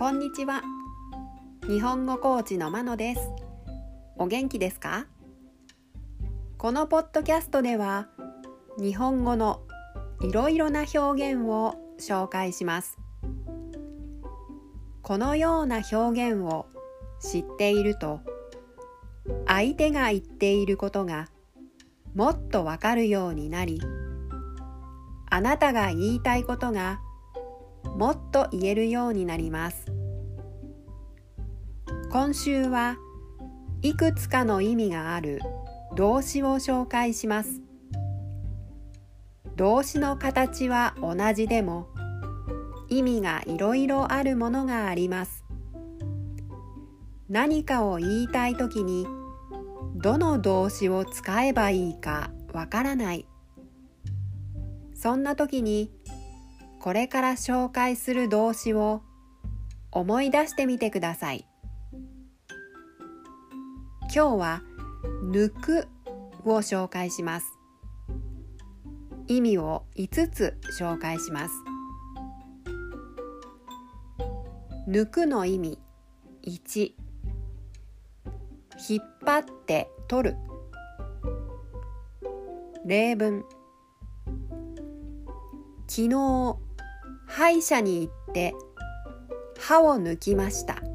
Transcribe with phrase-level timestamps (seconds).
[0.00, 0.62] こんにちは。
[1.68, 3.20] 日本語コーチのまのです。
[4.16, 5.04] お元気ですか？
[6.56, 8.08] このポッドキャストでは
[8.78, 9.60] 日本語の
[10.22, 12.98] いろいろな表現を紹介します。
[15.02, 16.64] このような表現を
[17.20, 18.20] 知っていると
[19.46, 21.28] 相手が言っていることが
[22.14, 23.82] もっとわかるようになり
[25.28, 27.00] あなたが言いたいことが
[27.96, 29.89] もっと言えるようになります。
[32.12, 32.96] 今週は
[33.82, 35.40] いくつかの意味がある
[35.94, 37.60] 動詞を紹介します。
[39.54, 41.86] 動詞の形は同じでも
[42.88, 45.44] 意味がいろいろあるものがあります。
[47.28, 49.06] 何かを言いたいときに
[49.94, 53.28] どの動詞を使えばいいかわからない。
[54.94, 55.92] そんな時に
[56.80, 59.02] これから紹介する動詞を
[59.92, 61.49] 思い出してみてください。
[64.12, 64.62] 今日は
[65.22, 65.86] 抜く
[66.44, 67.46] を紹介します。
[69.28, 71.54] 意味を5つ紹介します。
[74.88, 75.78] 抜くの意味
[76.42, 76.92] 1
[78.88, 80.36] 引っ張って取る。
[82.84, 83.44] 例文。
[85.86, 86.56] 昨日
[87.28, 88.54] 歯医者に行って
[89.60, 90.89] 歯を抜きました。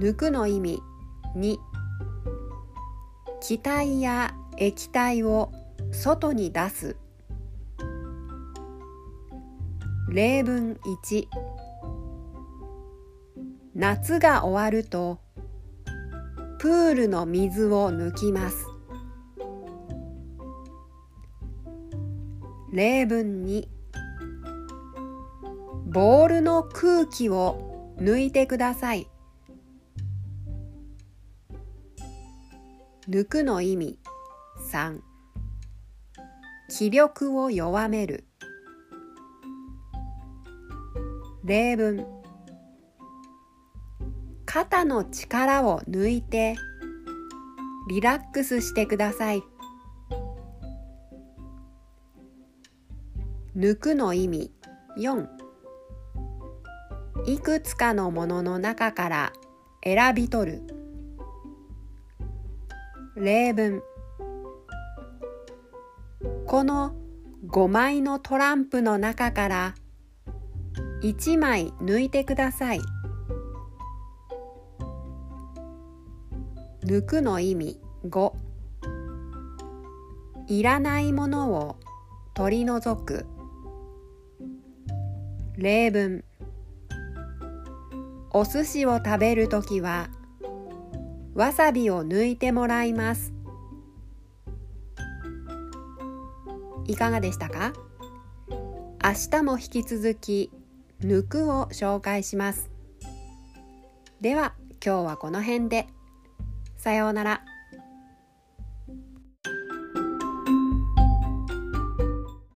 [0.00, 0.82] 抜くの意味
[1.36, 1.56] 2
[3.40, 5.52] 気体や液体を
[5.90, 6.96] 外に出す。
[10.08, 11.26] 例文1
[13.74, 15.18] 夏が終わると
[16.58, 18.66] プールの水を抜きます。
[22.72, 23.66] 例文2
[25.86, 29.08] ボールの空気を抜いてください。
[33.10, 33.98] 抜くの意味。
[34.70, 34.98] 3
[36.68, 38.24] 気力を弱める。
[41.42, 42.06] 例文。
[44.44, 46.56] 肩の力を抜いて
[47.88, 49.42] リラックスしてください。
[53.56, 54.52] 抜くの意味。
[54.98, 55.26] 4
[57.24, 59.32] いくつかのものの中から
[59.82, 60.77] 選び取る。
[63.20, 63.82] 例文。
[66.46, 66.94] この
[67.48, 69.74] 5枚のトランプの中から
[71.02, 72.80] 1枚抜いてください。
[76.84, 78.32] 抜くの意味5
[80.46, 81.76] いらないものを
[82.34, 83.26] 取り除く。
[85.56, 86.24] 例文。
[88.30, 90.08] お寿司を食べるときは
[91.38, 93.32] わさびを抜いてもらいます。
[96.84, 97.74] いかがでしたか？
[98.50, 100.50] 明日も引き続き
[101.00, 102.72] 抜くを紹介します。
[104.20, 104.54] では
[104.84, 105.86] 今日はこの辺で。
[106.76, 107.44] さようなら。